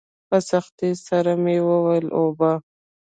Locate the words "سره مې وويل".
1.07-2.07